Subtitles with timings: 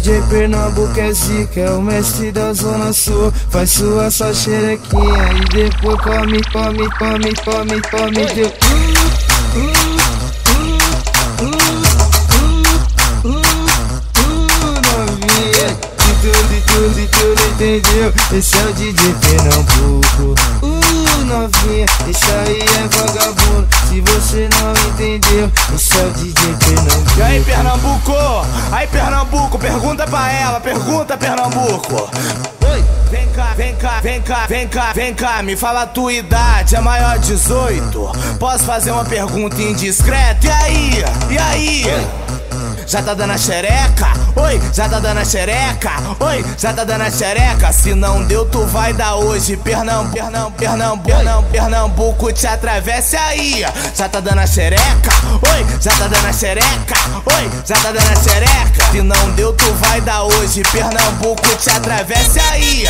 [0.00, 3.30] Pernambuco é zica, é o mestre da zona sul.
[3.50, 8.24] Faz sua só xerequinha e depois come, come, come, come, come.
[8.34, 8.42] De...
[8.42, 8.46] uh,
[9.56, 9.80] uh,
[11.42, 11.52] uh,
[13.24, 13.42] uh, uh,
[14.16, 15.68] uh, novinha
[15.98, 18.12] De tudo, de tudo, de tudo, entendeu?
[18.32, 20.34] Esse é o DJ Pernambuco.
[20.62, 23.68] Uh, novinha, esse aí é vagabundo.
[23.88, 27.18] Se você não entendeu, esse é o DJ Pernambuco.
[27.18, 28.12] E aí, Pernambuco?
[28.72, 29.19] Aí, Pernambuco,
[30.20, 32.10] pra ela, pergunta, Pernambuco.
[32.70, 36.12] Oi, vem cá, vem cá, vem cá, vem cá, vem cá, me fala a tua
[36.12, 38.36] idade, é maior de 18?
[38.38, 40.46] Posso fazer uma pergunta indiscreta?
[40.46, 41.04] E aí?
[41.30, 41.84] E aí?
[42.86, 44.08] Já tá dando a xereca?
[44.36, 45.90] Oi, já tá dando a xereca?
[46.20, 47.72] Oi, já tá dando a xereca?
[47.72, 49.56] Se não deu, tu vai dar hoje.
[49.56, 53.64] Pernambuco, Pernambuco, Pernambuco, Pernambuco, Pernambuco te atravessa aí.
[53.94, 55.10] Já tá dando a xereca?
[55.54, 56.94] Oi, já tá dando a xereca?
[57.36, 58.90] Oi, já tá dando a xereca?
[58.90, 60.62] Se não deu, tu vai dar hoje.
[60.72, 62.88] Pernambuco te atravessa aí.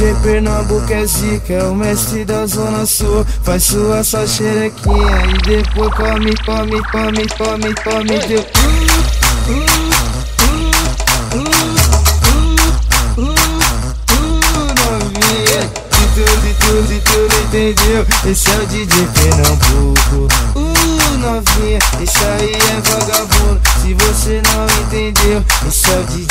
[0.00, 5.34] DJ Pernambuco é zica, é o mestre da zona sul Faz sua só xerequinha e
[5.46, 8.40] depois come, come, come, come, come uh,
[9.50, 9.76] uh,
[11.36, 11.52] uh, uh,
[13.18, 13.34] uh,
[14.08, 15.62] uh, novinha
[15.92, 18.06] De tudo, de tudo, de tudo, entendeu?
[18.24, 25.44] Esse é o DJ Pernambuco Uh, novinha, esse aí é vagabundo Se você não entendeu,
[25.68, 26.29] esse é o DJ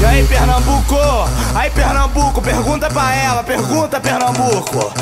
[0.00, 0.96] E aí, Pernambuco?
[1.54, 4.92] Aí, Pernambuco, pergunta pra ela, pergunta, Pernambuco.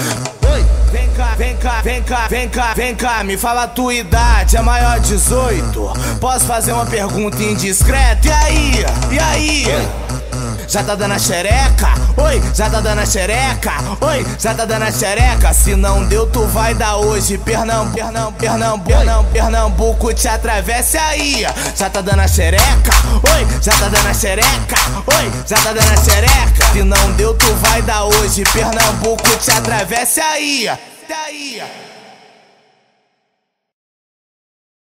[0.50, 3.94] Oi, vem cá, vem cá, vem cá, vem cá, vem cá, me fala a tua
[3.94, 5.92] idade, é maior de 18?
[6.20, 8.26] Posso fazer uma pergunta indiscreta?
[8.26, 8.86] E aí?
[9.12, 9.66] E aí?
[10.68, 11.94] Já tá dando a xereca?
[12.18, 13.72] Oi, já tá dando a xereca?
[14.02, 15.54] Oi, já tá dando a xereca?
[15.54, 17.38] Se não deu, tu vai dar hoje.
[17.38, 17.96] Pernambuco,
[19.32, 21.46] Pernambuco, te atravessa aí.
[21.74, 22.92] Já tá dando a xereca?
[23.14, 24.76] Oi, já tá dando a xereca?
[25.16, 26.72] Oi, já tá dando a xereca?
[26.74, 28.44] Se não deu, tu vai dar hoje.
[28.52, 30.70] Pernambuco te atravessa aí.
[31.08, 31.62] Daí.